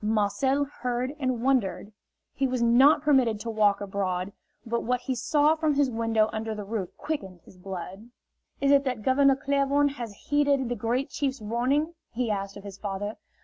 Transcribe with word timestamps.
Marcel 0.03 0.63
heard 0.65 1.13
and 1.19 1.43
wondered. 1.43 1.91
He 2.33 2.47
was 2.47 2.59
not 2.59 3.03
permitted 3.03 3.39
to 3.41 3.51
walk 3.51 3.81
abroad, 3.81 4.33
but 4.65 4.81
what 4.81 5.01
he 5.01 5.13
saw 5.13 5.53
from 5.55 5.75
his 5.75 5.91
window 5.91 6.27
under 6.33 6.55
the 6.55 6.63
roof 6.63 6.89
quickened 6.97 7.41
his 7.41 7.59
blood. 7.59 8.09
"Is 8.59 8.71
it 8.71 8.83
that 8.85 9.03
Governor 9.03 9.35
Claiborne 9.35 9.89
has 9.89 10.15
heeded 10.29 10.69
the 10.69 10.75
Great 10.75 11.11
Chief's 11.11 11.39
warning?" 11.39 11.93
he 12.09 12.31
asked 12.31 12.57
of 12.57 12.63
his 12.63 12.79
father. 12.79 13.17